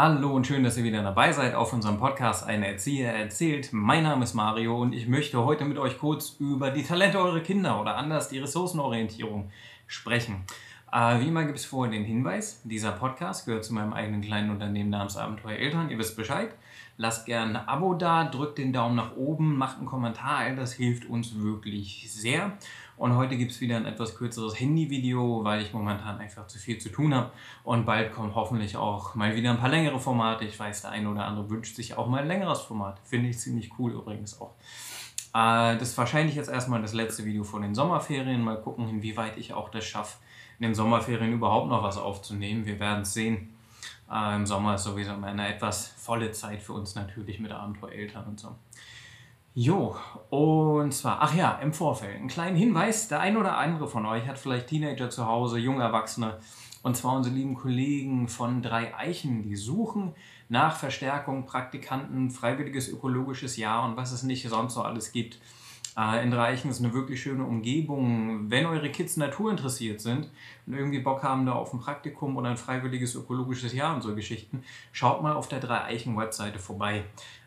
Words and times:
Hallo 0.00 0.30
und 0.30 0.46
schön, 0.46 0.62
dass 0.62 0.76
ihr 0.76 0.84
wieder 0.84 1.02
dabei 1.02 1.32
seid 1.32 1.56
auf 1.56 1.72
unserem 1.72 1.98
Podcast 1.98 2.46
Eine 2.46 2.68
Erzieher 2.68 3.12
erzählt. 3.12 3.70
Mein 3.72 4.04
Name 4.04 4.22
ist 4.22 4.32
Mario 4.32 4.80
und 4.80 4.92
ich 4.92 5.08
möchte 5.08 5.44
heute 5.44 5.64
mit 5.64 5.76
euch 5.76 5.98
kurz 5.98 6.36
über 6.38 6.70
die 6.70 6.84
Talente 6.84 7.18
eurer 7.18 7.40
Kinder 7.40 7.80
oder 7.80 7.96
anders 7.96 8.28
die 8.28 8.38
Ressourcenorientierung 8.38 9.50
sprechen. 9.88 10.44
Äh, 10.92 11.18
wie 11.18 11.26
immer 11.26 11.42
gibt 11.46 11.58
es 11.58 11.64
vorher 11.64 11.92
den 11.92 12.04
Hinweis, 12.04 12.60
dieser 12.62 12.92
Podcast 12.92 13.44
gehört 13.44 13.64
zu 13.64 13.74
meinem 13.74 13.92
eigenen 13.92 14.20
kleinen 14.20 14.50
Unternehmen 14.50 14.90
namens 14.90 15.16
Abenteuer 15.16 15.56
Eltern. 15.56 15.90
Ihr 15.90 15.98
wisst 15.98 16.16
Bescheid. 16.16 16.50
Lasst 17.00 17.26
gerne 17.26 17.60
ein 17.60 17.68
Abo 17.68 17.94
da, 17.94 18.24
drückt 18.24 18.58
den 18.58 18.72
Daumen 18.72 18.96
nach 18.96 19.14
oben, 19.14 19.56
macht 19.56 19.78
einen 19.78 19.86
Kommentar, 19.86 20.50
das 20.56 20.72
hilft 20.72 21.08
uns 21.08 21.40
wirklich 21.40 22.12
sehr. 22.12 22.58
Und 22.96 23.14
heute 23.14 23.36
gibt 23.36 23.52
es 23.52 23.60
wieder 23.60 23.76
ein 23.76 23.86
etwas 23.86 24.16
kürzeres 24.16 24.58
Handyvideo, 24.58 25.44
weil 25.44 25.62
ich 25.62 25.72
momentan 25.72 26.18
einfach 26.18 26.48
zu 26.48 26.58
viel 26.58 26.78
zu 26.78 26.88
tun 26.88 27.14
habe. 27.14 27.30
Und 27.62 27.86
bald 27.86 28.12
kommen 28.12 28.34
hoffentlich 28.34 28.76
auch 28.76 29.14
mal 29.14 29.36
wieder 29.36 29.50
ein 29.50 29.58
paar 29.58 29.68
längere 29.68 30.00
Formate. 30.00 30.44
Ich 30.44 30.58
weiß, 30.58 30.82
der 30.82 30.90
eine 30.90 31.08
oder 31.08 31.24
andere 31.24 31.48
wünscht 31.48 31.76
sich 31.76 31.96
auch 31.96 32.08
mal 32.08 32.22
ein 32.22 32.26
längeres 32.26 32.62
Format. 32.62 32.98
Finde 33.04 33.28
ich 33.28 33.38
ziemlich 33.38 33.70
cool 33.78 33.92
übrigens 33.92 34.40
auch. 34.40 34.56
Äh, 35.34 35.78
das 35.78 35.90
ist 35.90 35.98
wahrscheinlich 35.98 36.34
jetzt 36.34 36.50
erstmal 36.50 36.82
das 36.82 36.94
letzte 36.94 37.24
Video 37.24 37.44
von 37.44 37.62
den 37.62 37.76
Sommerferien. 37.76 38.42
Mal 38.42 38.60
gucken, 38.60 38.88
inwieweit 38.88 39.36
ich 39.36 39.52
auch 39.52 39.68
das 39.68 39.84
schaffe, 39.84 40.18
in 40.58 40.64
den 40.64 40.74
Sommerferien 40.74 41.32
überhaupt 41.32 41.68
noch 41.68 41.84
was 41.84 41.96
aufzunehmen. 41.96 42.66
Wir 42.66 42.80
werden 42.80 43.02
es 43.02 43.14
sehen. 43.14 43.54
Äh, 44.10 44.36
Im 44.36 44.46
Sommer 44.46 44.74
ist 44.74 44.84
sowieso 44.84 45.12
immer 45.12 45.28
eine 45.28 45.54
etwas 45.54 45.88
volle 45.88 46.32
Zeit 46.32 46.62
für 46.62 46.72
uns 46.72 46.94
natürlich 46.94 47.40
mit 47.40 47.52
Abenteuereltern 47.52 48.24
und 48.26 48.40
so. 48.40 48.54
Jo, 49.54 49.96
und 50.30 50.94
zwar, 50.94 51.20
ach 51.20 51.34
ja, 51.34 51.58
im 51.60 51.72
Vorfeld, 51.72 52.16
ein 52.16 52.28
kleiner 52.28 52.56
Hinweis, 52.56 53.08
der 53.08 53.20
ein 53.20 53.36
oder 53.36 53.58
andere 53.58 53.88
von 53.88 54.06
euch 54.06 54.26
hat 54.28 54.38
vielleicht 54.38 54.68
Teenager 54.68 55.10
zu 55.10 55.26
Hause, 55.26 55.58
junge 55.58 55.82
Erwachsene, 55.82 56.38
und 56.82 56.96
zwar 56.96 57.16
unsere 57.16 57.34
lieben 57.34 57.56
Kollegen 57.56 58.28
von 58.28 58.62
Drei 58.62 58.94
Eichen, 58.96 59.42
die 59.42 59.56
suchen 59.56 60.14
nach 60.48 60.76
Verstärkung, 60.76 61.44
Praktikanten, 61.44 62.30
freiwilliges 62.30 62.88
ökologisches 62.88 63.56
Jahr 63.56 63.84
und 63.84 63.96
was 63.96 64.12
es 64.12 64.22
nicht 64.22 64.48
sonst 64.48 64.74
so 64.74 64.82
alles 64.82 65.10
gibt. 65.10 65.40
Äh, 65.98 66.22
in 66.22 66.30
Drei 66.30 66.50
Eichen 66.50 66.70
ist 66.70 66.82
eine 66.82 66.94
wirklich 66.94 67.20
schöne 67.20 67.44
Umgebung. 67.44 68.48
Wenn 68.50 68.64
eure 68.66 68.90
Kids 68.90 69.16
naturinteressiert 69.16 70.00
sind 70.00 70.30
und 70.66 70.74
irgendwie 70.74 71.00
Bock 71.00 71.24
haben 71.24 71.44
da 71.44 71.54
auf 71.54 71.72
ein 71.72 71.80
Praktikum 71.80 72.36
oder 72.36 72.50
ein 72.50 72.56
freiwilliges 72.56 73.16
ökologisches 73.16 73.72
Jahr 73.72 73.96
und 73.96 74.02
so 74.02 74.14
Geschichten, 74.14 74.62
schaut 74.92 75.22
mal 75.22 75.34
auf 75.34 75.48
der 75.48 75.58
Drei 75.60 75.82
Eichen 75.84 76.16
Webseite 76.16 76.60
vorbei. 76.60 77.04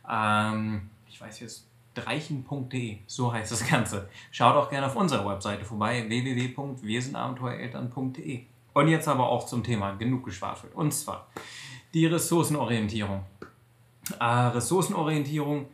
Ähm, 0.09 0.89
ich 1.09 1.21
weiß 1.21 1.39
jetzt 1.39 1.67
dreichen.de, 1.93 2.97
so 3.07 3.33
heißt 3.33 3.51
das 3.51 3.67
Ganze. 3.67 4.09
Schaut 4.31 4.55
auch 4.55 4.69
gerne 4.69 4.87
auf 4.87 4.97
unserer 4.97 5.29
Webseite 5.29 5.63
vorbei, 5.63 6.03
www.wirsindabenteuereltern.de. 6.07 8.41
Und 8.73 8.87
jetzt 8.87 9.07
aber 9.07 9.29
auch 9.29 9.45
zum 9.45 9.63
Thema, 9.63 9.93
genug 9.93 10.25
geschwafelt. 10.25 10.75
Und 10.75 10.93
zwar 10.93 11.27
die 11.93 12.05
Ressourcenorientierung. 12.05 13.23
Äh, 14.19 14.25
Ressourcenorientierung 14.25 15.67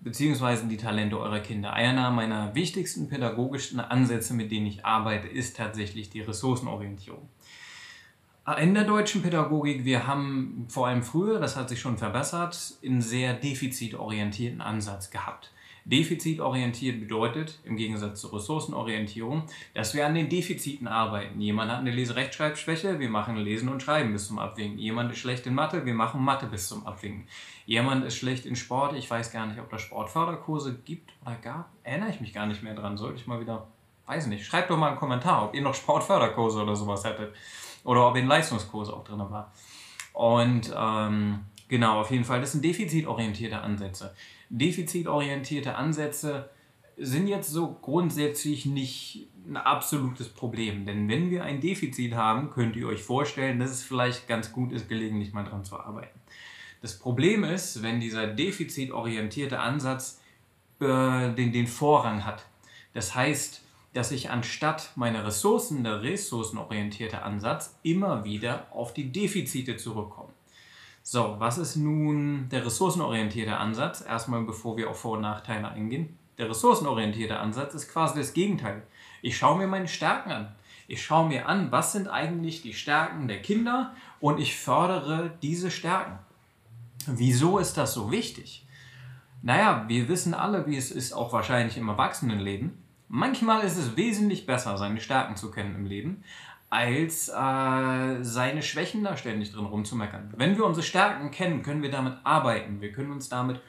bzw. 0.00 0.66
die 0.68 0.76
Talente 0.76 1.18
eurer 1.18 1.40
Kinder. 1.40 1.72
Einer 1.72 2.10
meiner 2.10 2.54
wichtigsten 2.54 3.08
pädagogischen 3.08 3.80
Ansätze, 3.80 4.34
mit 4.34 4.50
denen 4.50 4.66
ich 4.66 4.84
arbeite, 4.84 5.28
ist 5.28 5.56
tatsächlich 5.56 6.10
die 6.10 6.20
Ressourcenorientierung. 6.20 7.28
In 8.58 8.74
der 8.74 8.84
deutschen 8.84 9.22
Pädagogik, 9.22 9.84
wir 9.84 10.06
haben 10.06 10.66
vor 10.68 10.88
allem 10.88 11.02
früher, 11.02 11.38
das 11.38 11.56
hat 11.56 11.68
sich 11.68 11.80
schon 11.80 11.98
verbessert, 11.98 12.78
einen 12.84 13.02
sehr 13.02 13.34
defizitorientierten 13.34 14.60
Ansatz 14.60 15.10
gehabt. 15.10 15.52
Defizitorientiert 15.84 17.00
bedeutet, 17.00 17.58
im 17.64 17.76
Gegensatz 17.76 18.20
zur 18.20 18.34
Ressourcenorientierung, 18.34 19.44
dass 19.74 19.94
wir 19.94 20.06
an 20.06 20.14
den 20.14 20.28
Defiziten 20.28 20.88
arbeiten. 20.88 21.40
Jemand 21.40 21.70
hat 21.70 21.78
eine 21.78 21.90
Leserechtschreibschwäche, 21.90 22.98
wir 22.98 23.08
machen 23.08 23.36
Lesen 23.36 23.68
und 23.68 23.82
Schreiben 23.82 24.12
bis 24.12 24.28
zum 24.28 24.38
Abwinken. 24.38 24.78
Jemand 24.78 25.12
ist 25.12 25.18
schlecht 25.18 25.46
in 25.46 25.54
Mathe, 25.54 25.86
wir 25.86 25.94
machen 25.94 26.22
Mathe 26.22 26.46
bis 26.46 26.68
zum 26.68 26.86
Abwinken. 26.86 27.26
Jemand 27.66 28.04
ist 28.04 28.16
schlecht 28.16 28.46
in 28.46 28.56
Sport, 28.56 28.96
ich 28.96 29.10
weiß 29.10 29.32
gar 29.32 29.46
nicht, 29.46 29.60
ob 29.60 29.70
das 29.70 29.82
Sportförderkurse 29.82 30.80
gibt 30.84 31.12
oder 31.22 31.36
gab, 31.36 31.70
erinnere 31.82 32.10
ich 32.10 32.20
mich 32.20 32.32
gar 32.32 32.46
nicht 32.46 32.62
mehr 32.62 32.74
dran, 32.74 32.96
sollte 32.96 33.20
ich 33.20 33.26
mal 33.26 33.40
wieder, 33.40 33.68
weiß 34.06 34.26
nicht, 34.26 34.44
schreibt 34.44 34.70
doch 34.70 34.76
mal 34.76 34.88
einen 34.88 34.98
Kommentar, 34.98 35.44
ob 35.44 35.54
ihr 35.54 35.62
noch 35.62 35.74
Sportförderkurse 35.74 36.62
oder 36.62 36.76
sowas 36.76 37.04
hättet. 37.04 37.34
Oder 37.84 38.08
ob 38.08 38.16
in 38.16 38.26
Leistungskurse 38.26 38.92
auch 38.92 39.04
drin 39.04 39.20
war. 39.20 39.52
Und 40.12 40.72
ähm, 40.76 41.40
genau, 41.68 42.00
auf 42.00 42.10
jeden 42.10 42.24
Fall, 42.24 42.40
das 42.40 42.52
sind 42.52 42.64
defizitorientierte 42.64 43.58
Ansätze. 43.58 44.14
Defizitorientierte 44.50 45.76
Ansätze 45.76 46.50
sind 46.96 47.28
jetzt 47.28 47.50
so 47.50 47.78
grundsätzlich 47.80 48.66
nicht 48.66 49.28
ein 49.46 49.56
absolutes 49.56 50.28
Problem. 50.28 50.84
Denn 50.84 51.08
wenn 51.08 51.30
wir 51.30 51.44
ein 51.44 51.60
Defizit 51.60 52.14
haben, 52.14 52.50
könnt 52.50 52.76
ihr 52.76 52.86
euch 52.86 53.02
vorstellen, 53.02 53.58
dass 53.58 53.70
es 53.70 53.82
vielleicht 53.82 54.28
ganz 54.28 54.52
gut 54.52 54.72
ist, 54.72 54.88
gelegentlich 54.88 55.32
mal 55.32 55.44
dran 55.44 55.64
zu 55.64 55.78
arbeiten. 55.78 56.20
Das 56.82 56.98
Problem 56.98 57.44
ist, 57.44 57.82
wenn 57.82 58.00
dieser 58.00 58.26
defizitorientierte 58.26 59.60
Ansatz 59.60 60.20
äh, 60.80 61.32
den, 61.32 61.52
den 61.52 61.66
Vorrang 61.66 62.24
hat. 62.24 62.44
Das 62.92 63.14
heißt, 63.14 63.62
dass 63.92 64.12
ich 64.12 64.30
anstatt 64.30 64.92
meiner 64.96 65.26
Ressourcen, 65.26 65.84
der 65.84 66.02
ressourcenorientierte 66.02 67.22
Ansatz, 67.22 67.78
immer 67.82 68.24
wieder 68.24 68.66
auf 68.70 68.94
die 68.94 69.10
Defizite 69.10 69.76
zurückkomme. 69.76 70.32
So, 71.12 71.34
was 71.40 71.58
ist 71.58 71.74
nun 71.74 72.48
der 72.50 72.64
ressourcenorientierte 72.64 73.56
Ansatz? 73.56 74.00
Erstmal, 74.00 74.44
bevor 74.44 74.76
wir 74.76 74.88
auf 74.88 75.00
Vor- 75.00 75.16
und 75.16 75.22
Nachteile 75.22 75.68
eingehen. 75.68 76.16
Der 76.38 76.48
ressourcenorientierte 76.48 77.36
Ansatz 77.36 77.74
ist 77.74 77.92
quasi 77.92 78.20
das 78.20 78.32
Gegenteil. 78.32 78.84
Ich 79.20 79.36
schaue 79.36 79.58
mir 79.58 79.66
meine 79.66 79.88
Stärken 79.88 80.30
an. 80.30 80.54
Ich 80.86 81.02
schaue 81.02 81.26
mir 81.26 81.48
an, 81.48 81.72
was 81.72 81.90
sind 81.90 82.06
eigentlich 82.06 82.62
die 82.62 82.74
Stärken 82.74 83.26
der 83.26 83.42
Kinder 83.42 83.92
und 84.20 84.38
ich 84.38 84.56
fördere 84.56 85.32
diese 85.42 85.72
Stärken. 85.72 86.16
Wieso 87.08 87.58
ist 87.58 87.76
das 87.76 87.92
so 87.92 88.12
wichtig? 88.12 88.64
Naja, 89.42 89.86
wir 89.88 90.08
wissen 90.08 90.32
alle, 90.32 90.68
wie 90.68 90.76
es 90.76 90.92
ist, 90.92 91.12
auch 91.12 91.32
wahrscheinlich 91.32 91.76
im 91.76 91.88
Erwachsenenleben. 91.88 92.80
Manchmal 93.08 93.64
ist 93.64 93.76
es 93.76 93.96
wesentlich 93.96 94.46
besser, 94.46 94.78
seine 94.78 95.00
Stärken 95.00 95.34
zu 95.34 95.50
kennen 95.50 95.74
im 95.74 95.86
Leben, 95.86 96.22
als 96.70 97.28
äh, 97.28 98.22
seine 98.22 98.62
Schwächen 98.62 99.02
da 99.02 99.16
ständig 99.16 99.52
drin 99.52 99.66
rumzumeckern. 99.66 100.32
Wenn 100.36 100.56
wir 100.56 100.64
unsere 100.64 100.86
Stärken 100.86 101.32
kennen, 101.32 101.62
können 101.62 101.82
wir 101.82 101.90
damit 101.90 102.14
arbeiten. 102.22 102.80
Wir 102.80 102.92
können 102.92 103.10
uns 103.10 103.28
damit 103.28 103.60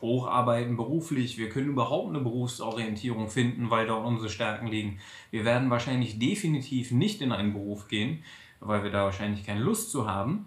hocharbeiten 0.00 0.76
beruflich. 0.76 1.36
Wir 1.36 1.50
können 1.50 1.68
überhaupt 1.68 2.08
eine 2.08 2.20
Berufsorientierung 2.20 3.28
finden, 3.28 3.70
weil 3.70 3.86
da 3.86 3.94
unsere 3.94 4.30
Stärken 4.30 4.66
liegen. 4.68 4.98
Wir 5.30 5.44
werden 5.44 5.68
wahrscheinlich 5.68 6.18
definitiv 6.18 6.90
nicht 6.90 7.20
in 7.20 7.32
einen 7.32 7.52
Beruf 7.52 7.86
gehen, 7.88 8.24
weil 8.60 8.82
wir 8.82 8.90
da 8.90 9.04
wahrscheinlich 9.04 9.44
keine 9.44 9.60
Lust 9.60 9.90
zu 9.90 10.08
haben, 10.08 10.46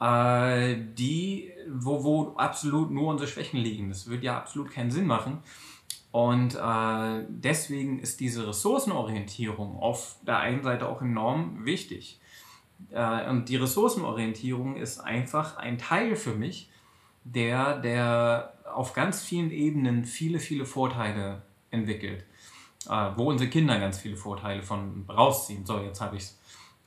äh, 0.00 0.76
die, 0.94 1.50
wo, 1.68 2.04
wo 2.04 2.36
absolut 2.36 2.92
nur 2.92 3.08
unsere 3.08 3.28
Schwächen 3.28 3.58
liegen. 3.58 3.88
Das 3.88 4.06
würde 4.06 4.24
ja 4.24 4.36
absolut 4.36 4.70
keinen 4.70 4.92
Sinn 4.92 5.06
machen. 5.06 5.38
Und 6.12 6.56
äh, 6.56 7.24
deswegen 7.28 8.00
ist 8.00 8.20
diese 8.20 8.48
Ressourcenorientierung 8.48 9.78
auf 9.78 10.16
der 10.26 10.38
einen 10.38 10.62
Seite 10.62 10.88
auch 10.88 11.02
enorm 11.02 11.64
wichtig. 11.64 12.20
Äh, 12.90 13.28
und 13.28 13.48
die 13.48 13.56
Ressourcenorientierung 13.56 14.76
ist 14.76 14.98
einfach 14.98 15.56
ein 15.56 15.78
Teil 15.78 16.16
für 16.16 16.34
mich, 16.34 16.68
der, 17.24 17.78
der 17.78 18.54
auf 18.72 18.92
ganz 18.92 19.22
vielen 19.22 19.50
Ebenen 19.50 20.04
viele, 20.04 20.40
viele 20.40 20.64
Vorteile 20.64 21.42
entwickelt. 21.70 22.24
Äh, 22.88 23.10
wo 23.16 23.28
unsere 23.28 23.50
Kinder 23.50 23.78
ganz 23.78 23.98
viele 23.98 24.16
Vorteile 24.16 24.62
von 24.62 25.04
rausziehen. 25.08 25.66
So, 25.66 25.80
jetzt 25.80 26.00
habe 26.00 26.16
ich 26.16 26.22
es. 26.22 26.40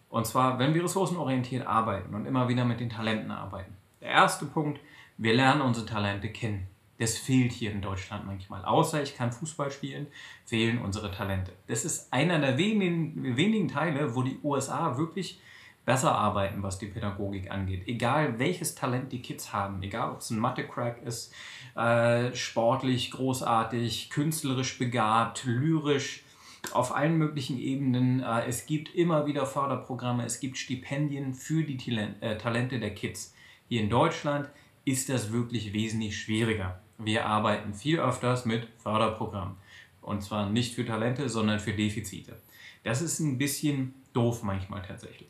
Und 0.09 0.28
zwar, 0.28 0.59
wenn 0.59 0.73
wir 0.73 0.84
ressourcenorientiert 0.84 1.66
arbeiten 1.66 2.13
und 2.13 2.25
immer 2.25 2.47
wieder 2.47 2.66
mit 2.66 2.79
den 2.79 2.90
Talenten 2.90 3.31
arbeiten. 3.31 3.75
Der 4.01 4.09
erste 4.09 4.45
Punkt, 4.45 4.79
wir 5.17 5.34
lernen 5.34 5.61
unsere 5.61 5.85
Talente 5.85 6.29
kennen. 6.29 6.67
Das 6.99 7.17
fehlt 7.17 7.51
hier 7.51 7.71
in 7.71 7.81
Deutschland 7.81 8.25
manchmal. 8.25 8.63
Außer 8.63 9.01
ich 9.01 9.15
kann 9.15 9.31
Fußball 9.31 9.71
spielen, 9.71 10.07
fehlen 10.45 10.79
unsere 10.79 11.11
Talente. 11.11 11.51
Das 11.67 11.85
ist 11.85 12.13
einer 12.13 12.39
der 12.39 12.57
wenigen, 12.57 13.35
wenigen 13.35 13.67
Teile, 13.67 14.15
wo 14.15 14.21
die 14.21 14.39
USA 14.43 14.97
wirklich 14.97 15.41
besser 15.85 16.13
arbeiten, 16.15 16.63
was 16.63 16.77
die 16.77 16.85
Pädagogik 16.85 17.51
angeht. 17.51 17.87
Egal 17.87 18.39
welches 18.39 18.75
Talent 18.75 19.11
die 19.11 19.21
Kids 19.21 19.51
haben, 19.51 19.81
egal 19.84 20.11
ob 20.11 20.19
es 20.19 20.29
ein 20.29 20.40
Mathe-Crack 20.40 21.03
ist, 21.03 21.34
äh, 21.75 22.34
sportlich, 22.34 23.11
großartig, 23.11 24.09
künstlerisch 24.09 24.78
begabt, 24.78 25.43
lyrisch, 25.46 26.23
auf 26.72 26.96
allen 26.96 27.17
möglichen 27.17 27.59
Ebenen. 27.59 28.22
Äh, 28.22 28.46
es 28.46 28.66
gibt 28.66 28.96
immer 28.96 29.25
wieder 29.25 29.46
Förderprogramme, 29.46 30.23
es 30.25 30.39
gibt 30.39 30.57
Stipendien 30.57 31.34
für 31.34 31.63
die 31.63 31.78
äh, 31.97 32.37
Talente 32.37 32.79
der 32.79 32.93
Kids. 32.93 33.34
Hier 33.67 33.81
in 33.81 33.89
Deutschland 33.89 34.49
ist 34.85 35.09
das 35.09 35.34
wirklich 35.34 35.73
wesentlich 35.73 36.17
schwieriger 36.17 36.83
wir 37.05 37.26
arbeiten 37.26 37.73
viel 37.73 38.00
öfters 38.00 38.46
mit 38.46 38.67
Förderprogrammen. 38.78 39.55
Und 40.02 40.22
zwar 40.22 40.50
nicht 40.50 40.76
für 40.76 40.85
Talente, 40.85 41.29
sondern 41.29 41.59
für 41.59 41.73
Defizite. 41.73 42.38
Das 42.84 43.02
ist 43.02 43.20
ein 43.20 43.38
bisschen 43.38 43.94
doof 44.14 44.44
manchmal 44.44 44.82
tatsächlich. 44.82 45.29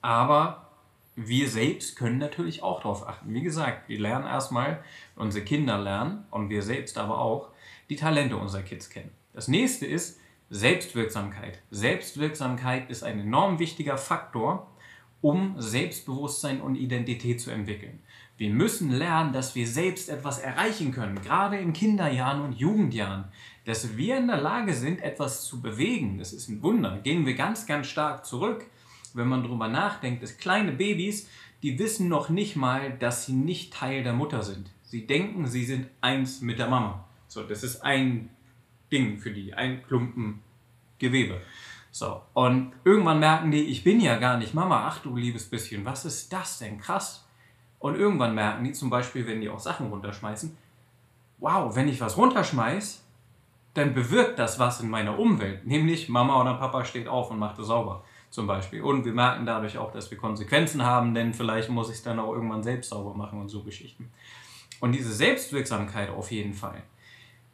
Aber 0.00 0.68
wir 1.14 1.48
selbst 1.48 1.96
können 1.96 2.18
natürlich 2.18 2.62
auch 2.62 2.80
darauf 2.80 3.06
achten. 3.06 3.32
Wie 3.32 3.42
gesagt, 3.42 3.88
wir 3.88 4.00
lernen 4.00 4.26
erstmal, 4.26 4.82
unsere 5.14 5.44
Kinder 5.44 5.78
lernen 5.78 6.24
und 6.30 6.48
wir 6.48 6.62
selbst 6.62 6.98
aber 6.98 7.18
auch 7.18 7.50
die 7.90 7.96
Talente 7.96 8.36
unserer 8.36 8.62
Kids 8.62 8.90
kennen. 8.90 9.10
Das 9.32 9.48
nächste 9.48 9.86
ist 9.86 10.18
Selbstwirksamkeit. 10.50 11.60
Selbstwirksamkeit 11.70 12.90
ist 12.90 13.04
ein 13.04 13.20
enorm 13.20 13.58
wichtiger 13.58 13.96
Faktor, 13.96 14.70
um 15.20 15.54
Selbstbewusstsein 15.58 16.60
und 16.60 16.74
Identität 16.74 17.40
zu 17.40 17.50
entwickeln. 17.50 18.00
Wir 18.36 18.50
müssen 18.50 18.90
lernen, 18.90 19.32
dass 19.32 19.54
wir 19.54 19.66
selbst 19.66 20.08
etwas 20.08 20.38
erreichen 20.38 20.92
können, 20.92 21.20
gerade 21.20 21.58
in 21.58 21.72
Kinderjahren 21.72 22.40
und 22.40 22.54
Jugendjahren. 22.54 23.24
Dass 23.64 23.96
wir 23.96 24.18
in 24.18 24.26
der 24.26 24.40
Lage 24.40 24.74
sind, 24.74 25.02
etwas 25.02 25.44
zu 25.44 25.60
bewegen, 25.60 26.18
das 26.18 26.32
ist 26.32 26.48
ein 26.48 26.62
Wunder. 26.62 26.98
Gehen 27.02 27.26
wir 27.26 27.34
ganz, 27.34 27.66
ganz 27.66 27.86
stark 27.86 28.26
zurück, 28.26 28.66
wenn 29.14 29.28
man 29.28 29.44
darüber 29.44 29.68
nachdenkt, 29.68 30.22
dass 30.22 30.38
kleine 30.38 30.72
Babys, 30.72 31.28
die 31.62 31.78
wissen 31.78 32.08
noch 32.08 32.28
nicht 32.28 32.56
mal, 32.56 32.98
dass 32.98 33.26
sie 33.26 33.34
nicht 33.34 33.72
Teil 33.72 34.02
der 34.02 34.14
Mutter 34.14 34.42
sind. 34.42 34.70
Sie 34.82 35.06
denken, 35.06 35.46
sie 35.46 35.64
sind 35.64 35.88
eins 36.00 36.40
mit 36.40 36.58
der 36.58 36.68
Mama. 36.68 37.08
So, 37.28 37.44
das 37.44 37.62
ist 37.62 37.82
ein 37.82 38.30
Ding 38.90 39.18
für 39.18 39.30
die, 39.30 39.54
ein 39.54 39.82
Klumpen 39.84 40.40
Gewebe. 40.98 41.40
So, 41.90 42.22
und 42.32 42.72
irgendwann 42.84 43.20
merken 43.20 43.50
die, 43.50 43.64
ich 43.64 43.84
bin 43.84 44.00
ja 44.00 44.18
gar 44.18 44.38
nicht 44.38 44.54
Mama, 44.54 44.86
ach 44.86 45.00
du 45.00 45.16
liebes 45.16 45.48
bisschen, 45.48 45.84
was 45.84 46.04
ist 46.04 46.32
das 46.32 46.58
denn? 46.58 46.78
Krass. 46.78 47.26
Und 47.82 47.96
irgendwann 47.96 48.36
merken 48.36 48.62
die 48.62 48.72
zum 48.72 48.90
Beispiel, 48.90 49.26
wenn 49.26 49.40
die 49.40 49.50
auch 49.50 49.58
Sachen 49.58 49.88
runterschmeißen, 49.88 50.56
wow, 51.38 51.74
wenn 51.74 51.88
ich 51.88 52.00
was 52.00 52.16
runterschmeiß, 52.16 53.02
dann 53.74 53.92
bewirkt 53.92 54.38
das 54.38 54.60
was 54.60 54.80
in 54.80 54.88
meiner 54.88 55.18
Umwelt. 55.18 55.66
Nämlich 55.66 56.08
Mama 56.08 56.40
oder 56.40 56.54
Papa 56.54 56.84
steht 56.84 57.08
auf 57.08 57.32
und 57.32 57.40
macht 57.40 57.58
es 57.58 57.66
sauber 57.66 58.04
zum 58.30 58.46
Beispiel. 58.46 58.82
Und 58.82 59.04
wir 59.04 59.12
merken 59.12 59.46
dadurch 59.46 59.78
auch, 59.78 59.90
dass 59.90 60.12
wir 60.12 60.16
Konsequenzen 60.16 60.84
haben, 60.84 61.12
denn 61.12 61.34
vielleicht 61.34 61.70
muss 61.70 61.88
ich 61.88 61.96
es 61.96 62.02
dann 62.04 62.20
auch 62.20 62.32
irgendwann 62.32 62.62
selbst 62.62 62.90
sauber 62.90 63.14
machen 63.14 63.40
und 63.40 63.48
so 63.48 63.64
Geschichten. 63.64 64.12
Und 64.78 64.92
diese 64.92 65.12
Selbstwirksamkeit 65.12 66.10
auf 66.10 66.30
jeden 66.30 66.54
Fall, 66.54 66.84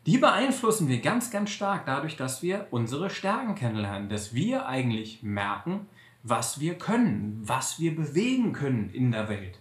die 0.04 0.18
beeinflussen 0.18 0.88
wir 0.88 1.00
ganz, 1.00 1.30
ganz 1.30 1.48
stark 1.48 1.86
dadurch, 1.86 2.16
dass 2.16 2.42
wir 2.42 2.66
unsere 2.70 3.08
Stärken 3.08 3.54
kennenlernen, 3.54 4.10
dass 4.10 4.34
wir 4.34 4.66
eigentlich 4.66 5.22
merken, 5.22 5.86
was 6.22 6.60
wir 6.60 6.74
können, 6.74 7.40
was 7.42 7.80
wir 7.80 7.96
bewegen 7.96 8.52
können 8.52 8.90
in 8.90 9.10
der 9.10 9.30
Welt. 9.30 9.58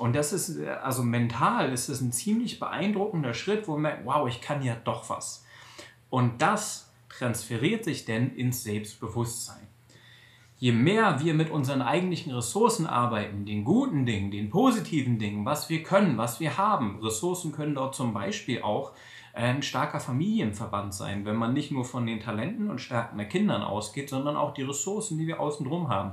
Und 0.00 0.16
das 0.16 0.32
ist, 0.32 0.58
also 0.82 1.02
mental 1.02 1.74
ist 1.74 1.90
es 1.90 2.00
ein 2.00 2.10
ziemlich 2.10 2.58
beeindruckender 2.58 3.34
Schritt, 3.34 3.68
wo 3.68 3.72
man 3.72 3.82
merkt, 3.82 4.06
wow, 4.06 4.26
ich 4.26 4.40
kann 4.40 4.62
ja 4.62 4.74
doch 4.74 5.10
was. 5.10 5.44
Und 6.08 6.40
das 6.40 6.90
transferiert 7.10 7.84
sich 7.84 8.06
denn 8.06 8.34
ins 8.34 8.62
Selbstbewusstsein. 8.62 9.66
Je 10.56 10.72
mehr 10.72 11.20
wir 11.22 11.34
mit 11.34 11.50
unseren 11.50 11.82
eigentlichen 11.82 12.32
Ressourcen 12.32 12.86
arbeiten, 12.86 13.44
den 13.44 13.62
guten 13.62 14.06
Dingen, 14.06 14.30
den 14.30 14.48
positiven 14.48 15.18
Dingen, 15.18 15.44
was 15.44 15.68
wir 15.68 15.82
können, 15.82 16.16
was 16.16 16.40
wir 16.40 16.56
haben, 16.56 16.98
Ressourcen 17.04 17.52
können 17.52 17.74
dort 17.74 17.94
zum 17.94 18.14
Beispiel 18.14 18.62
auch 18.62 18.92
ein 19.34 19.62
starker 19.62 20.00
Familienverband 20.00 20.94
sein, 20.94 21.26
wenn 21.26 21.36
man 21.36 21.52
nicht 21.52 21.72
nur 21.72 21.84
von 21.84 22.06
den 22.06 22.20
Talenten 22.20 22.70
und 22.70 22.80
Stärken 22.80 23.18
der 23.18 23.28
Kindern 23.28 23.60
ausgeht, 23.60 24.08
sondern 24.08 24.36
auch 24.36 24.54
die 24.54 24.62
Ressourcen, 24.62 25.18
die 25.18 25.26
wir 25.26 25.40
außen 25.40 25.66
drum 25.66 25.90
haben. 25.90 26.12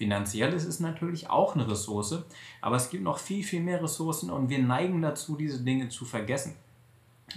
Finanziell 0.00 0.52
ist 0.54 0.64
es 0.64 0.80
natürlich 0.80 1.28
auch 1.28 1.54
eine 1.54 1.70
Ressource, 1.70 2.24
aber 2.62 2.76
es 2.76 2.88
gibt 2.88 3.04
noch 3.04 3.18
viel, 3.18 3.44
viel 3.44 3.60
mehr 3.60 3.82
Ressourcen 3.82 4.30
und 4.30 4.48
wir 4.48 4.58
neigen 4.58 5.02
dazu, 5.02 5.36
diese 5.36 5.62
Dinge 5.62 5.90
zu 5.90 6.04
vergessen. 6.04 6.56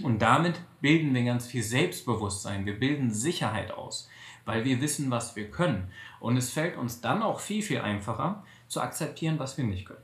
Und 0.02 0.22
damit 0.22 0.60
bilden 0.80 1.14
wir 1.14 1.24
ganz 1.24 1.46
viel 1.46 1.62
Selbstbewusstsein, 1.62 2.66
wir 2.66 2.78
bilden 2.78 3.12
Sicherheit 3.12 3.70
aus, 3.70 4.08
weil 4.44 4.64
wir 4.64 4.80
wissen, 4.80 5.10
was 5.10 5.36
wir 5.36 5.50
können. 5.50 5.88
Und 6.20 6.36
es 6.36 6.50
fällt 6.50 6.76
uns 6.76 7.00
dann 7.00 7.22
auch 7.22 7.40
viel, 7.40 7.62
viel 7.62 7.80
einfacher 7.80 8.42
zu 8.66 8.80
akzeptieren, 8.80 9.38
was 9.38 9.58
wir 9.58 9.64
nicht 9.64 9.84
können. 9.84 10.00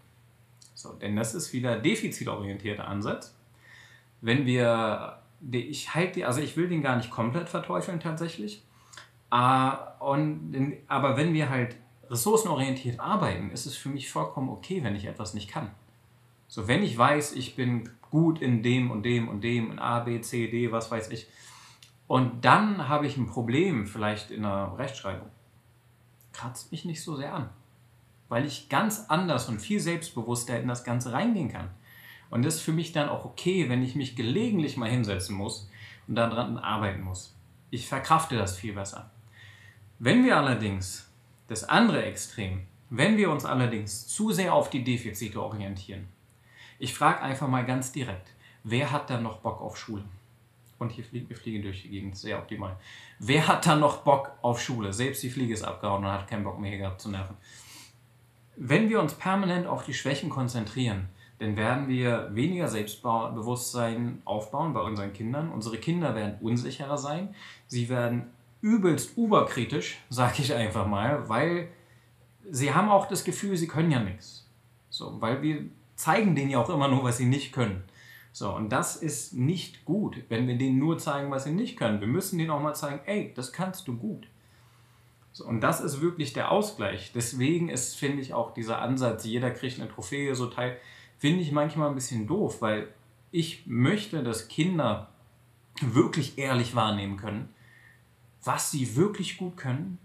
So, 0.75 0.93
denn 0.93 1.17
das 1.17 1.35
ist 1.35 1.53
wieder 1.53 1.79
defizitorientierter 1.79 2.87
Ansatz 2.87 3.35
wenn 4.21 4.47
wir, 4.47 5.19
ich 5.51 5.95
halte, 5.95 6.27
also 6.27 6.41
ich 6.41 6.57
will 6.57 6.69
den 6.69 6.83
gar 6.83 6.97
nicht 6.97 7.11
komplett 7.11 7.49
verteufeln 7.49 8.01
tatsächlich, 8.01 8.63
und, 9.31 10.77
aber 10.89 11.17
wenn 11.17 11.33
wir 11.33 11.49
halt 11.49 11.77
ressourcenorientiert 12.11 13.01
arbeiten, 13.01 13.51
ist 13.51 13.67
es 13.67 13.77
für 13.77 13.89
mich 13.89 14.11
vollkommen 14.11 14.51
okay, 14.51 14.83
wenn 14.83 14.97
ich 14.97 15.07
etwas 15.07 15.33
nicht 15.33 15.49
kann. 15.49 15.71
So, 16.49 16.67
wenn 16.67 16.83
ich 16.83 16.99
weiß, 16.99 17.33
ich 17.33 17.55
bin 17.55 17.89
gut 18.11 18.43
in 18.43 18.63
dem 18.63 18.91
und 18.91 19.05
dem 19.05 19.29
und 19.29 19.43
dem, 19.43 19.71
in 19.71 19.79
A, 19.79 20.01
B, 20.01 20.21
C, 20.21 20.49
D, 20.49 20.73
was 20.73 20.91
weiß 20.91 21.11
ich, 21.11 21.29
und 22.09 22.45
dann 22.45 22.89
habe 22.89 23.07
ich 23.07 23.17
ein 23.17 23.29
Problem, 23.29 23.87
vielleicht 23.87 24.33
in 24.33 24.43
der 24.43 24.75
Rechtschreibung, 24.77 25.29
kratzt 26.33 26.73
mich 26.73 26.85
nicht 26.85 27.05
so 27.05 27.15
sehr 27.15 27.33
an. 27.33 27.51
Weil 28.29 28.45
ich 28.45 28.69
ganz 28.69 29.07
anders 29.09 29.49
und 29.49 29.61
viel 29.61 29.79
selbstbewusster 29.79 30.59
in 30.59 30.67
das 30.67 30.83
Ganze 30.83 31.13
reingehen 31.13 31.53
kann. 31.53 31.71
Und 32.29 32.45
das 32.45 32.57
ist 32.57 32.63
für 32.63 32.73
mich 32.73 32.91
dann 32.91 33.09
auch 33.09 33.25
okay, 33.25 33.69
wenn 33.69 33.85
ich 33.85 33.95
mich 33.95 34.17
gelegentlich 34.17 34.77
mal 34.77 34.91
hinsetzen 34.91 35.37
muss 35.37 35.71
und 36.09 36.17
daran 36.17 36.59
arbeiten 36.59 37.03
muss. 37.03 37.37
Ich 37.71 37.87
verkrafte 37.87 38.37
das 38.37 38.57
viel 38.57 38.73
besser. 38.73 39.13
Wenn 40.01 40.25
wir 40.25 40.37
allerdings 40.37 41.10
das 41.51 41.69
andere 41.69 42.05
Extrem, 42.05 42.61
wenn 42.91 43.17
wir 43.17 43.29
uns 43.29 43.45
allerdings 43.45 44.07
zu 44.07 44.31
sehr 44.31 44.55
auf 44.55 44.71
die 44.71 44.85
Defizite 44.85 45.43
orientieren, 45.43 46.07
ich 46.79 46.95
frage 46.95 47.23
einfach 47.23 47.49
mal 47.49 47.67
ganz 47.67 47.91
direkt, 47.91 48.29
wer 48.63 48.93
hat 48.93 49.11
da 49.11 49.21
noch 49.21 49.39
Bock 49.39 49.61
auf 49.61 49.77
Schule? 49.77 50.05
Und 50.79 50.93
hier 50.93 51.03
fliegen 51.03 51.29
wir 51.29 51.37
fliegen 51.37 51.63
durch 51.63 51.83
die 51.83 51.89
Gegend, 51.89 52.17
sehr 52.17 52.39
optimal. 52.39 52.77
Wer 53.19 53.49
hat 53.49 53.67
da 53.67 53.75
noch 53.75 53.99
Bock 53.99 54.31
auf 54.43 54.63
Schule? 54.63 54.93
Selbst 54.93 55.25
die 55.25 55.29
Fliege 55.29 55.53
ist 55.53 55.65
abgehauen 55.65 56.05
und 56.05 56.11
hat 56.13 56.29
keinen 56.29 56.45
Bock 56.45 56.61
mehr 56.61 56.79
gehabt 56.79 57.01
zu 57.01 57.11
nerven. 57.11 57.37
Wenn 58.55 58.89
wir 58.89 59.01
uns 59.01 59.15
permanent 59.15 59.67
auf 59.67 59.85
die 59.85 59.93
Schwächen 59.95 60.31
konzentrieren, 60.31 61.09
dann 61.41 61.57
werden 61.57 61.89
wir 61.89 62.31
weniger 62.33 62.69
Selbstbewusstsein 62.69 64.23
aufbauen 64.25 64.73
bei 64.73 64.83
unseren 64.83 65.13
Kindern. 65.13 65.51
Unsere 65.51 65.79
Kinder 65.79 66.15
werden 66.15 66.39
unsicherer 66.41 66.97
sein. 66.97 67.35
Sie 67.67 67.89
werden 67.89 68.31
übelst 68.61 69.17
überkritisch, 69.17 69.99
sage 70.11 70.43
ich 70.43 70.55
einfach 70.55 70.87
mal, 70.87 71.29
weil 71.29 71.69
sie 72.51 72.73
haben 72.73 72.89
auch 72.89 73.07
das 73.07 73.25
Gefühl, 73.25 73.57
sie 73.57 73.69
können 73.69 73.91
ja 73.91 74.01
nichts. 74.01 74.49
So, 74.89 75.21
weil 75.21 75.43
wir 75.43 75.65
zeigen 75.95 76.35
denen 76.35 76.51
ja 76.51 76.59
auch 76.59 76.71
immer 76.71 76.89
nur, 76.89 77.05
was 77.05 77.19
sie 77.19 77.27
nicht 77.27 77.53
können. 77.53 77.85
So, 78.33 78.55
und 78.55 78.71
das 78.71 78.97
ist 78.97 79.35
nicht 79.35 79.85
gut, 79.85 80.25
wenn 80.29 80.47
wir 80.47 80.57
denen 80.57 80.79
nur 80.79 80.99
zeigen, 80.99 81.31
was 81.31 81.45
sie 81.45 81.53
nicht 81.53 81.77
können. 81.77 82.01
Wir 82.01 82.07
müssen 82.07 82.39
denen 82.39 82.51
auch 82.51 82.63
mal 82.63 82.75
zeigen, 82.75 83.01
ey, 83.07 83.33
das 83.35 83.53
kannst 83.53 83.89
du 83.89 83.97
gut. 83.97 84.29
So, 85.33 85.45
und 85.47 85.61
das 85.61 85.81
ist 85.81 86.01
wirklich 86.01 86.33
der 86.33 86.51
Ausgleich. 86.51 87.13
Deswegen 87.15 87.69
ist, 87.69 87.97
finde 87.97 88.23
ich, 88.23 88.35
auch 88.35 88.53
dieser 88.53 88.81
Ansatz, 88.81 89.25
jeder 89.25 89.51
kriegt 89.51 89.81
eine 89.81 89.89
Trophäe, 89.89 90.35
so 90.35 90.47
Teil, 90.47 90.77
finde 91.19 91.43
ich 91.43 91.53
manchmal 91.53 91.89
ein 91.89 91.95
bisschen 91.95 92.27
doof, 92.27 92.63
weil 92.63 92.89
ich 93.31 93.67
möchte, 93.67 94.23
dass 94.23 94.49
Kinder 94.49 95.09
wirklich 95.81 96.39
ehrlich 96.39 96.75
wahrnehmen 96.75 97.17
können, 97.17 97.49
was 98.45 98.71
sie 98.71 98.97
wirklich 98.97 99.37
gut 99.37 99.57
können 99.57 99.99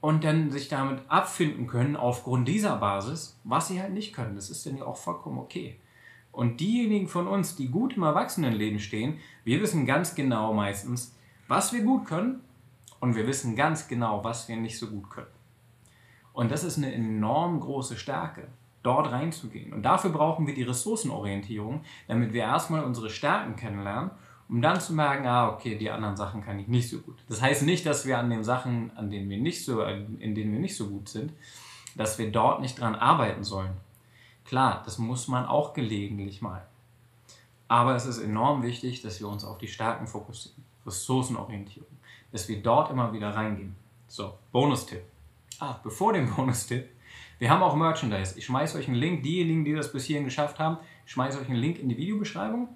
und 0.00 0.24
dann 0.24 0.50
sich 0.50 0.68
damit 0.68 1.00
abfinden 1.08 1.66
können 1.66 1.96
aufgrund 1.96 2.48
dieser 2.48 2.76
Basis, 2.76 3.38
was 3.44 3.68
sie 3.68 3.80
halt 3.80 3.92
nicht 3.92 4.12
können. 4.12 4.34
Das 4.34 4.50
ist 4.50 4.66
dann 4.66 4.76
ja 4.76 4.84
auch 4.84 4.96
vollkommen 4.96 5.38
okay. 5.38 5.78
Und 6.32 6.60
diejenigen 6.60 7.08
von 7.08 7.28
uns, 7.28 7.56
die 7.56 7.68
gut 7.68 7.96
im 7.96 8.02
Erwachsenenleben 8.02 8.80
stehen, 8.80 9.18
wir 9.44 9.60
wissen 9.60 9.86
ganz 9.86 10.14
genau 10.14 10.54
meistens, 10.54 11.14
was 11.46 11.72
wir 11.72 11.82
gut 11.82 12.06
können 12.06 12.40
und 13.00 13.14
wir 13.14 13.26
wissen 13.26 13.54
ganz 13.54 13.88
genau, 13.88 14.24
was 14.24 14.48
wir 14.48 14.56
nicht 14.56 14.78
so 14.78 14.88
gut 14.88 15.10
können. 15.10 15.26
Und 16.32 16.50
das 16.50 16.64
ist 16.64 16.78
eine 16.78 16.92
enorm 16.92 17.60
große 17.60 17.96
Stärke 17.96 18.48
dort 18.82 19.12
reinzugehen. 19.12 19.72
Und 19.72 19.82
dafür 19.82 20.10
brauchen 20.10 20.46
wir 20.46 20.54
die 20.54 20.62
Ressourcenorientierung, 20.62 21.82
damit 22.08 22.32
wir 22.32 22.42
erstmal 22.42 22.84
unsere 22.84 23.10
Stärken 23.10 23.54
kennenlernen, 23.54 24.10
um 24.48 24.60
dann 24.60 24.80
zu 24.80 24.92
merken, 24.92 25.26
ah, 25.26 25.48
okay, 25.48 25.76
die 25.76 25.90
anderen 25.90 26.16
Sachen 26.16 26.42
kann 26.44 26.58
ich 26.58 26.68
nicht 26.68 26.88
so 26.88 26.98
gut. 26.98 27.16
Das 27.28 27.40
heißt 27.40 27.62
nicht, 27.62 27.86
dass 27.86 28.06
wir 28.06 28.18
an 28.18 28.30
den 28.30 28.44
Sachen, 28.44 28.96
an 28.96 29.10
denen 29.10 29.28
wir 29.30 29.38
nicht 29.38 29.64
so, 29.64 29.82
in 29.82 30.34
denen 30.34 30.52
wir 30.52 30.60
nicht 30.60 30.76
so 30.76 30.88
gut 30.88 31.08
sind, 31.08 31.32
dass 31.96 32.18
wir 32.18 32.30
dort 32.30 32.60
nicht 32.60 32.80
dran 32.80 32.94
arbeiten 32.94 33.44
sollen. 33.44 33.72
Klar, 34.44 34.82
das 34.84 34.98
muss 34.98 35.28
man 35.28 35.46
auch 35.46 35.72
gelegentlich 35.72 36.42
mal. 36.42 36.66
Aber 37.68 37.94
es 37.94 38.06
ist 38.06 38.18
enorm 38.18 38.62
wichtig, 38.62 39.02
dass 39.02 39.20
wir 39.20 39.28
uns 39.28 39.44
auf 39.44 39.58
die 39.58 39.68
Stärken 39.68 40.06
fokussieren. 40.06 40.62
Ressourcenorientierung. 40.84 41.88
Dass 42.32 42.48
wir 42.48 42.62
dort 42.62 42.90
immer 42.90 43.12
wieder 43.12 43.30
reingehen. 43.30 43.76
So, 44.08 44.34
Bonustipp. 44.50 45.02
Ah, 45.58 45.78
bevor 45.82 46.12
dem 46.12 46.34
Bonustipp 46.34 46.88
wir 47.42 47.50
haben 47.50 47.64
auch 47.64 47.74
Merchandise. 47.74 48.38
Ich 48.38 48.44
schmeiße 48.44 48.78
euch 48.78 48.86
einen 48.86 48.94
Link. 48.94 49.24
Diejenigen, 49.24 49.64
die 49.64 49.72
das 49.72 49.90
bis 49.90 50.04
hierhin 50.04 50.24
geschafft 50.24 50.60
haben, 50.60 50.76
ich 51.04 51.10
schmeiße 51.10 51.40
euch 51.40 51.48
einen 51.48 51.58
Link 51.58 51.80
in 51.80 51.88
die 51.88 51.96
Videobeschreibung. 51.96 52.68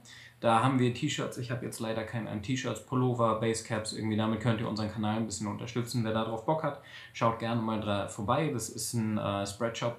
Da 0.46 0.62
haben 0.62 0.78
wir 0.78 0.94
T-Shirts. 0.94 1.38
Ich 1.38 1.50
habe 1.50 1.66
jetzt 1.66 1.80
leider 1.80 2.04
keinen 2.04 2.40
T-Shirts, 2.40 2.86
Pullover, 2.86 3.40
Basecaps. 3.40 3.94
Irgendwie 3.94 4.16
damit 4.16 4.38
könnt 4.38 4.60
ihr 4.60 4.68
unseren 4.68 4.92
Kanal 4.92 5.16
ein 5.16 5.26
bisschen 5.26 5.48
unterstützen. 5.48 6.04
Wer 6.04 6.12
darauf 6.12 6.46
Bock 6.46 6.62
hat, 6.62 6.80
schaut 7.14 7.40
gerne 7.40 7.60
mal 7.60 7.80
da 7.80 8.06
vorbei. 8.06 8.50
Das 8.52 8.68
ist 8.68 8.94
ein 8.94 9.18
äh, 9.18 9.44
Spreadshop, 9.44 9.98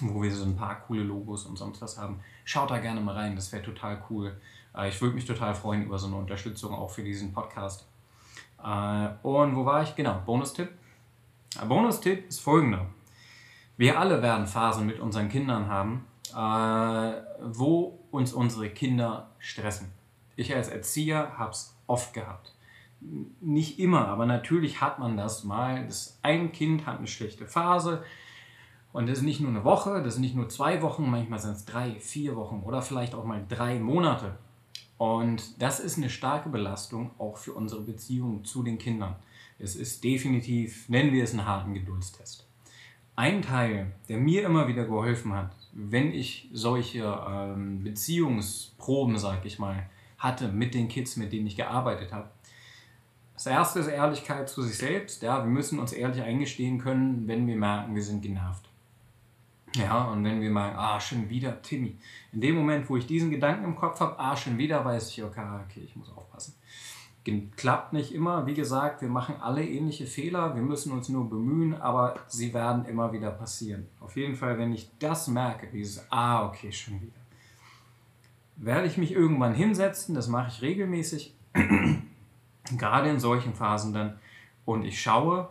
wo 0.00 0.20
wir 0.20 0.34
so 0.34 0.44
ein 0.44 0.56
paar 0.56 0.80
coole 0.80 1.04
Logos 1.04 1.46
und 1.46 1.56
sonst 1.56 1.80
was 1.80 1.96
haben. 1.96 2.18
Schaut 2.44 2.72
da 2.72 2.78
gerne 2.78 3.00
mal 3.00 3.14
rein. 3.14 3.36
Das 3.36 3.52
wäre 3.52 3.62
total 3.62 4.02
cool. 4.10 4.36
Äh, 4.76 4.88
ich 4.88 5.00
würde 5.00 5.14
mich 5.14 5.24
total 5.24 5.54
freuen 5.54 5.84
über 5.84 6.00
so 6.00 6.08
eine 6.08 6.16
Unterstützung 6.16 6.74
auch 6.74 6.90
für 6.90 7.04
diesen 7.04 7.32
Podcast. 7.32 7.86
Äh, 8.58 9.08
und 9.22 9.54
wo 9.54 9.64
war 9.64 9.84
ich? 9.84 9.94
Genau, 9.94 10.20
Bonustipp. 10.26 10.70
Ein 11.60 11.68
Bonustipp 11.68 12.26
ist 12.26 12.40
folgender. 12.40 12.86
Wir 13.76 14.00
alle 14.00 14.20
werden 14.20 14.48
Phasen 14.48 14.84
mit 14.84 14.98
unseren 14.98 15.28
Kindern 15.28 15.68
haben, 15.68 16.06
äh, 16.34 17.22
wo 17.42 18.00
uns 18.10 18.32
unsere 18.32 18.68
Kinder 18.70 19.30
stressen. 19.38 19.92
Ich 20.36 20.54
als 20.54 20.68
Erzieher 20.68 21.38
habe 21.38 21.52
es 21.52 21.76
oft 21.86 22.12
gehabt. 22.12 22.54
Nicht 23.40 23.78
immer, 23.78 24.08
aber 24.08 24.26
natürlich 24.26 24.80
hat 24.80 24.98
man 24.98 25.16
das 25.16 25.44
mal. 25.44 25.86
Das 25.86 26.18
ein 26.22 26.52
Kind 26.52 26.86
hat 26.86 26.98
eine 26.98 27.06
schlechte 27.06 27.46
Phase 27.46 28.02
Und 28.92 29.08
das 29.08 29.18
ist 29.18 29.24
nicht 29.24 29.40
nur 29.40 29.50
eine 29.50 29.64
Woche, 29.64 30.02
das 30.02 30.14
sind 30.14 30.22
nicht 30.22 30.36
nur 30.36 30.48
zwei 30.48 30.80
Wochen, 30.80 31.10
manchmal 31.10 31.40
sind 31.40 31.56
es 31.56 31.64
drei, 31.64 31.98
vier 32.00 32.36
Wochen 32.36 32.62
oder 32.64 32.80
vielleicht 32.80 33.14
auch 33.14 33.24
mal 33.24 33.44
drei 33.48 33.78
Monate. 33.78 34.38
Und 34.98 35.60
das 35.60 35.80
ist 35.80 35.98
eine 35.98 36.08
starke 36.08 36.48
Belastung 36.48 37.10
auch 37.18 37.36
für 37.36 37.52
unsere 37.52 37.82
Beziehung 37.82 38.44
zu 38.44 38.62
den 38.62 38.78
Kindern. 38.78 39.16
Es 39.58 39.76
ist 39.76 40.02
definitiv, 40.04 40.88
nennen 40.88 41.12
wir 41.12 41.24
es 41.24 41.32
einen 41.32 41.46
harten 41.46 41.74
Geduldstest. 41.74 42.48
Ein 43.16 43.42
Teil, 43.42 43.92
der 44.08 44.18
mir 44.18 44.44
immer 44.44 44.66
wieder 44.68 44.84
geholfen 44.84 45.32
hat, 45.32 45.54
wenn 45.74 46.12
ich 46.12 46.48
solche 46.52 47.02
ähm, 47.28 47.82
Beziehungsproben, 47.82 49.18
sag 49.18 49.44
ich 49.44 49.58
mal, 49.58 49.88
hatte 50.18 50.48
mit 50.48 50.72
den 50.74 50.88
Kids, 50.88 51.16
mit 51.16 51.32
denen 51.32 51.46
ich 51.46 51.56
gearbeitet 51.56 52.12
habe. 52.12 52.30
Das 53.34 53.46
erste 53.46 53.80
ist 53.80 53.88
Ehrlichkeit 53.88 54.48
zu 54.48 54.62
sich 54.62 54.78
selbst. 54.78 55.22
Ja, 55.22 55.42
wir 55.42 55.50
müssen 55.50 55.80
uns 55.80 55.92
ehrlich 55.92 56.22
eingestehen 56.22 56.78
können, 56.78 57.26
wenn 57.26 57.46
wir 57.48 57.56
merken, 57.56 57.94
wir 57.94 58.02
sind 58.02 58.22
genervt. 58.22 58.68
Ja, 59.74 60.04
und 60.04 60.22
wenn 60.22 60.40
wir 60.40 60.50
merken, 60.50 60.78
ah, 60.78 61.00
schon 61.00 61.28
wieder 61.28 61.60
Timmy. 61.60 61.98
In 62.32 62.40
dem 62.40 62.54
Moment, 62.54 62.88
wo 62.88 62.96
ich 62.96 63.08
diesen 63.08 63.32
Gedanken 63.32 63.64
im 63.64 63.74
Kopf 63.74 63.98
habe, 63.98 64.16
ah, 64.20 64.36
schon 64.36 64.56
wieder, 64.56 64.84
weiß 64.84 65.10
ich, 65.10 65.24
okay, 65.24 65.44
okay, 65.64 65.80
ich 65.84 65.96
muss 65.96 66.12
aufpassen. 66.16 66.54
Klappt 67.56 67.94
nicht 67.94 68.12
immer. 68.12 68.46
Wie 68.46 68.52
gesagt, 68.52 69.00
wir 69.00 69.08
machen 69.08 69.36
alle 69.40 69.66
ähnliche 69.66 70.06
Fehler. 70.06 70.54
Wir 70.54 70.62
müssen 70.62 70.92
uns 70.92 71.08
nur 71.08 71.28
bemühen, 71.28 71.74
aber 71.74 72.16
sie 72.28 72.52
werden 72.52 72.84
immer 72.84 73.12
wieder 73.12 73.30
passieren. 73.30 73.86
Auf 74.00 74.16
jeden 74.16 74.36
Fall, 74.36 74.58
wenn 74.58 74.74
ich 74.74 74.90
das 74.98 75.28
merke, 75.28 75.66
dieses, 75.68 76.04
ah, 76.10 76.46
okay, 76.46 76.70
schon 76.70 77.00
wieder, 77.00 77.12
werde 78.56 78.86
ich 78.86 78.98
mich 78.98 79.12
irgendwann 79.12 79.54
hinsetzen. 79.54 80.14
Das 80.14 80.28
mache 80.28 80.48
ich 80.48 80.60
regelmäßig, 80.60 81.34
gerade 82.76 83.08
in 83.08 83.18
solchen 83.18 83.54
Phasen 83.54 83.94
dann. 83.94 84.18
Und 84.66 84.84
ich 84.84 85.00
schaue, 85.00 85.48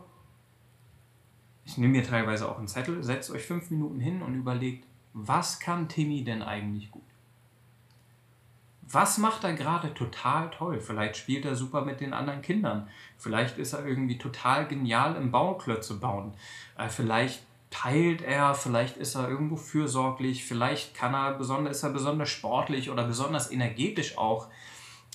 ich 1.66 1.80
nehme 1.80 1.94
mir 1.94 2.04
teilweise 2.04 2.50
auch 2.50 2.60
einen 2.60 2.68
Zettel, 2.68 3.04
setzt 3.04 3.32
euch 3.32 3.46
fünf 3.46 3.72
Minuten 3.72 4.00
hin 4.00 4.22
und 4.22 4.36
überlegt, 4.36 4.86
was 5.14 5.60
kann 5.60 5.88
Timmy 5.88 6.24
denn 6.24 6.44
eigentlich 6.44 6.92
gut? 6.92 7.02
Was 8.90 9.18
macht 9.18 9.44
er 9.44 9.54
gerade 9.54 9.94
total 9.94 10.50
toll? 10.52 10.80
Vielleicht 10.80 11.18
spielt 11.18 11.46
er 11.46 11.56
super 11.56 11.82
mit 11.82 12.02
den 12.02 12.14
anderen 12.14 12.42
Kindern. 12.42 12.90
Vielleicht 13.18 13.58
ist 13.58 13.74
er 13.74 13.86
irgendwie 13.86 14.18
total 14.18 14.68
genial 14.68 15.16
im 15.16 15.32
Bauklötze 15.32 16.00
bauen. 16.00 16.34
Äh, 16.78 16.90
vielleicht 16.90 17.44
teilt 17.70 18.22
er, 18.22 18.54
vielleicht 18.54 18.98
ist 18.98 19.16
er 19.16 19.30
irgendwo 19.30 19.56
fürsorglich, 19.56 20.46
vielleicht 20.46 20.94
kann 20.94 21.16
er 21.16 21.34
besonders, 21.34 21.78
ist 21.78 21.84
er 21.84 21.90
besonders 21.90 22.30
sportlich 22.30 22.92
oder 22.92 23.04
besonders 23.06 23.52
energetisch 23.52 24.18
auch. 24.18 24.48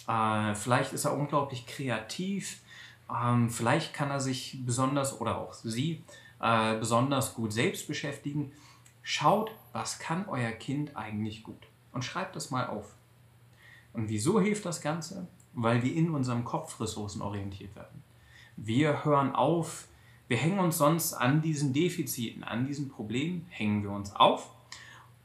Äh, 0.09 0.55
vielleicht 0.55 0.93
ist 0.93 1.05
er 1.05 1.15
unglaublich 1.15 1.67
kreativ. 1.67 2.61
Ähm, 3.11 3.49
vielleicht 3.49 3.95
kann 3.95 4.11
er 4.11 4.21
sich 4.21 4.59
besonders 4.65 5.21
oder 5.21 5.39
auch 5.39 5.53
sie 5.53 6.03
äh, 6.41 6.77
besonders 6.79 7.35
gut 7.35 7.53
selbst 7.53 7.87
beschäftigen. 7.87 8.53
Schaut, 9.03 9.53
was 9.73 9.99
kann 9.99 10.29
euer 10.29 10.51
Kind 10.51 10.97
eigentlich 10.97 11.43
gut 11.43 11.67
und 11.93 12.05
schreibt 12.05 12.35
das 12.35 12.51
mal 12.51 12.67
auf. 12.67 12.98
Und 13.99 14.09
wieso 14.09 14.41
hilft 14.41 14.65
das 14.65 14.81
Ganze? 14.81 15.27
Weil 15.55 15.83
wir 15.83 15.93
in 15.93 16.11
unserem 16.11 16.45
Kopf 16.45 16.81
ressourcenorientiert 16.81 17.75
werden. 17.75 18.05
Wir 18.57 19.05
hören 19.05 19.35
auf, 19.35 19.89
wir 20.29 20.37
hängen 20.37 20.61
uns 20.61 20.79
sonst 20.79 21.15
an 21.15 21.43
diesen 21.43 21.73
Defiziten, 21.73 22.45
an 22.45 22.65
diesen 22.65 22.89
Problemen, 22.89 23.47
hängen 23.49 23.83
wir 23.83 23.91
uns 23.91 24.15
auf 24.15 24.53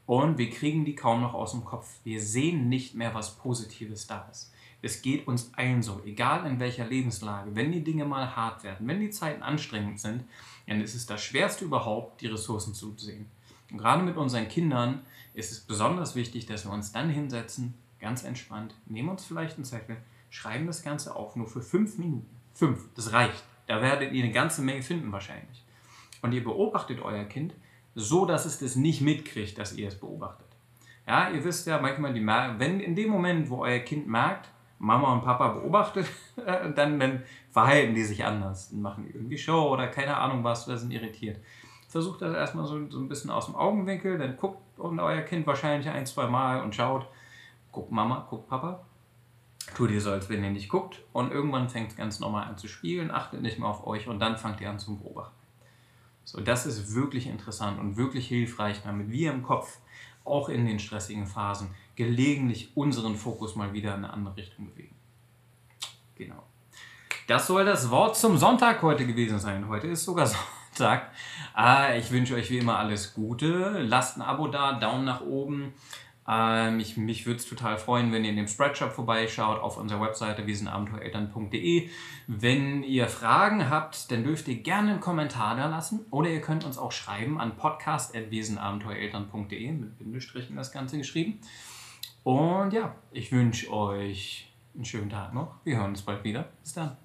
und 0.06 0.38
wir 0.38 0.50
kriegen 0.50 0.84
die 0.84 0.96
kaum 0.96 1.20
noch 1.20 1.34
aus 1.34 1.52
dem 1.52 1.64
Kopf. 1.64 1.88
Wir 2.02 2.20
sehen 2.20 2.68
nicht 2.68 2.96
mehr, 2.96 3.14
was 3.14 3.36
Positives 3.36 4.08
da 4.08 4.28
ist. 4.28 4.52
Es 4.82 5.02
geht 5.02 5.28
uns 5.28 5.52
allen 5.54 5.84
so, 5.84 6.02
egal 6.04 6.44
in 6.44 6.58
welcher 6.58 6.84
Lebenslage. 6.84 7.54
Wenn 7.54 7.70
die 7.70 7.84
Dinge 7.84 8.04
mal 8.04 8.34
hart 8.34 8.64
werden, 8.64 8.88
wenn 8.88 8.98
die 8.98 9.10
Zeiten 9.10 9.44
anstrengend 9.44 10.00
sind, 10.00 10.24
dann 10.66 10.80
ist 10.80 10.96
es 10.96 11.06
das 11.06 11.22
Schwerste 11.22 11.64
überhaupt, 11.64 12.22
die 12.22 12.26
Ressourcen 12.26 12.74
zu 12.74 12.92
sehen. 12.96 13.26
Und 13.70 13.78
gerade 13.78 14.02
mit 14.02 14.16
unseren 14.16 14.48
Kindern 14.48 15.02
ist 15.32 15.52
es 15.52 15.60
besonders 15.60 16.16
wichtig, 16.16 16.46
dass 16.46 16.64
wir 16.64 16.72
uns 16.72 16.90
dann 16.90 17.08
hinsetzen, 17.08 17.74
ganz 18.04 18.22
entspannt, 18.22 18.74
nehmen 18.86 19.08
uns 19.08 19.24
vielleicht 19.24 19.56
einen 19.56 19.64
Zettel, 19.64 19.96
schreiben 20.28 20.66
das 20.66 20.82
Ganze 20.82 21.16
auf, 21.16 21.36
nur 21.36 21.48
für 21.48 21.62
fünf 21.62 21.96
Minuten. 21.96 22.28
Fünf, 22.52 22.84
das 22.94 23.12
reicht. 23.12 23.42
Da 23.66 23.80
werdet 23.80 24.12
ihr 24.12 24.22
eine 24.22 24.32
ganze 24.32 24.60
Menge 24.60 24.82
finden 24.82 25.10
wahrscheinlich. 25.10 25.64
Und 26.20 26.32
ihr 26.32 26.44
beobachtet 26.44 27.00
euer 27.00 27.24
Kind 27.24 27.54
so, 27.94 28.26
dass 28.26 28.44
es 28.44 28.58
das 28.58 28.76
nicht 28.76 29.00
mitkriegt, 29.00 29.58
dass 29.58 29.74
ihr 29.74 29.88
es 29.88 29.98
beobachtet. 29.98 30.46
Ja, 31.06 31.30
ihr 31.30 31.42
wisst 31.44 31.66
ja 31.66 31.80
manchmal, 31.80 32.12
die, 32.12 32.24
wenn 32.24 32.80
in 32.80 32.94
dem 32.94 33.10
Moment, 33.10 33.48
wo 33.48 33.62
euer 33.62 33.78
Kind 33.80 34.06
merkt, 34.06 34.50
Mama 34.78 35.12
und 35.14 35.22
Papa 35.22 35.48
beobachtet, 35.48 36.06
dann, 36.76 37.00
dann 37.00 37.22
verhalten 37.50 37.94
die 37.94 38.04
sich 38.04 38.22
anders. 38.22 38.70
Machen 38.72 39.10
irgendwie 39.12 39.38
Show 39.38 39.70
oder 39.70 39.88
keine 39.88 40.16
Ahnung 40.16 40.44
was 40.44 40.68
oder 40.68 40.76
sind 40.76 40.90
irritiert. 40.90 41.38
Versucht 41.88 42.20
das 42.20 42.34
erstmal 42.34 42.66
so, 42.66 42.90
so 42.90 42.98
ein 42.98 43.08
bisschen 43.08 43.30
aus 43.30 43.46
dem 43.46 43.54
Augenwinkel, 43.54 44.18
dann 44.18 44.36
guckt 44.36 44.60
euer 44.78 45.22
Kind 45.22 45.46
wahrscheinlich 45.46 45.88
ein, 45.88 46.04
zwei 46.04 46.26
Mal 46.26 46.62
und 46.62 46.74
schaut, 46.74 47.06
guckt 47.74 47.92
Mama, 47.92 48.26
guckt 48.30 48.48
Papa. 48.48 48.84
Tut 49.74 49.90
ihr 49.90 50.00
so, 50.00 50.10
als 50.10 50.28
wenn 50.28 50.44
ihr 50.44 50.50
nicht 50.50 50.68
guckt 50.68 51.02
und 51.12 51.32
irgendwann 51.32 51.68
fängt 51.68 51.90
es 51.90 51.96
ganz 51.96 52.20
normal 52.20 52.46
an 52.46 52.56
zu 52.56 52.68
spielen, 52.68 53.10
achtet 53.10 53.42
nicht 53.42 53.58
mehr 53.58 53.68
auf 53.68 53.86
euch 53.86 54.08
und 54.08 54.20
dann 54.20 54.36
fangt 54.36 54.60
ihr 54.60 54.70
an 54.70 54.78
zu 54.78 54.96
beobachten. 54.96 55.34
So, 56.24 56.40
das 56.40 56.64
ist 56.66 56.94
wirklich 56.94 57.26
interessant 57.26 57.78
und 57.78 57.96
wirklich 57.96 58.28
hilfreich, 58.28 58.82
damit 58.82 59.10
wir 59.10 59.32
im 59.32 59.42
Kopf 59.42 59.78
auch 60.24 60.48
in 60.48 60.64
den 60.64 60.78
stressigen 60.78 61.26
Phasen 61.26 61.74
gelegentlich 61.96 62.76
unseren 62.76 63.14
Fokus 63.14 63.56
mal 63.56 63.72
wieder 63.72 63.94
in 63.94 64.04
eine 64.04 64.12
andere 64.12 64.36
Richtung 64.36 64.70
bewegen. 64.70 64.94
Genau. 66.14 66.42
Das 67.26 67.46
soll 67.46 67.64
das 67.64 67.90
Wort 67.90 68.16
zum 68.16 68.36
Sonntag 68.36 68.82
heute 68.82 69.06
gewesen 69.06 69.38
sein. 69.38 69.68
Heute 69.68 69.88
ist 69.88 70.04
sogar 70.04 70.26
Sonntag. 70.74 71.10
Ah, 71.52 71.94
ich 71.94 72.10
wünsche 72.10 72.34
euch 72.34 72.50
wie 72.50 72.58
immer 72.58 72.78
alles 72.78 73.14
Gute. 73.14 73.80
Lasst 73.82 74.16
ein 74.16 74.22
Abo 74.22 74.48
da, 74.48 74.74
Daumen 74.74 75.04
nach 75.04 75.20
oben. 75.20 75.72
Ähm, 76.26 76.80
ich, 76.80 76.96
mich 76.96 77.26
würde 77.26 77.38
es 77.38 77.46
total 77.46 77.76
freuen, 77.76 78.10
wenn 78.12 78.24
ihr 78.24 78.30
in 78.30 78.36
dem 78.36 78.48
Spreadshop 78.48 78.92
vorbeischaut 78.92 79.60
auf 79.60 79.76
unserer 79.76 80.00
Webseite 80.00 80.46
wiesenabenteuereltern.de. 80.46 81.90
Wenn 82.26 82.82
ihr 82.82 83.08
Fragen 83.08 83.68
habt, 83.68 84.10
dann 84.10 84.24
dürft 84.24 84.48
ihr 84.48 84.62
gerne 84.62 84.92
einen 84.92 85.00
Kommentar 85.00 85.54
da 85.56 85.66
lassen 85.66 86.06
oder 86.10 86.30
ihr 86.30 86.40
könnt 86.40 86.64
uns 86.64 86.78
auch 86.78 86.92
schreiben 86.92 87.38
an 87.38 87.56
podcast.wiesenabenteuereltern.de 87.56 89.72
mit 89.72 89.98
Bindestrichen 89.98 90.56
das 90.56 90.72
Ganze 90.72 90.96
geschrieben. 90.96 91.40
Und 92.22 92.72
ja, 92.72 92.94
ich 93.12 93.30
wünsche 93.30 93.70
euch 93.70 94.50
einen 94.74 94.86
schönen 94.86 95.10
Tag 95.10 95.34
noch. 95.34 95.56
Wir 95.64 95.76
hören 95.76 95.90
uns 95.90 96.00
bald 96.02 96.24
wieder. 96.24 96.48
Bis 96.62 96.72
dann. 96.72 97.03